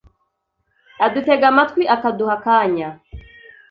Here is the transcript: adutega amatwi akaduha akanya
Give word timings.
adutega 1.05 1.45
amatwi 1.51 1.83
akaduha 1.95 2.33
akanya 2.37 2.89